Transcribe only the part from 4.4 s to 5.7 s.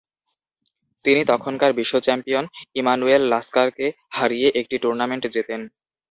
একটি টুর্নামেন্ট জেতেন।